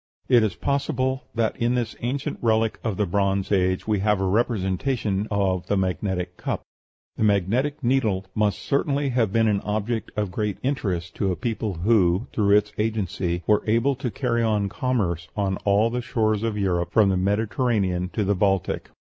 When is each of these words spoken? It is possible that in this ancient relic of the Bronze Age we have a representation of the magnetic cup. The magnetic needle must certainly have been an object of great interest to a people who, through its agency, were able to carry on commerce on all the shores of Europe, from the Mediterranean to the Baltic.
It 0.27 0.41
is 0.41 0.55
possible 0.55 1.25
that 1.35 1.55
in 1.57 1.75
this 1.75 1.95
ancient 1.99 2.39
relic 2.41 2.79
of 2.83 2.97
the 2.97 3.05
Bronze 3.05 3.51
Age 3.51 3.87
we 3.87 3.99
have 3.99 4.19
a 4.19 4.25
representation 4.25 5.27
of 5.29 5.67
the 5.67 5.77
magnetic 5.77 6.37
cup. 6.37 6.63
The 7.17 7.23
magnetic 7.23 7.83
needle 7.83 8.25
must 8.33 8.63
certainly 8.63 9.09
have 9.09 9.31
been 9.31 9.47
an 9.47 9.61
object 9.61 10.09
of 10.17 10.31
great 10.31 10.57
interest 10.63 11.13
to 11.17 11.31
a 11.31 11.35
people 11.35 11.75
who, 11.75 12.25
through 12.33 12.57
its 12.57 12.71
agency, 12.79 13.43
were 13.45 13.61
able 13.67 13.93
to 13.97 14.09
carry 14.09 14.41
on 14.41 14.69
commerce 14.69 15.27
on 15.37 15.57
all 15.65 15.91
the 15.91 16.01
shores 16.01 16.41
of 16.41 16.57
Europe, 16.57 16.91
from 16.91 17.09
the 17.09 17.15
Mediterranean 17.17 18.09
to 18.13 18.23
the 18.23 18.33
Baltic. 18.33 18.89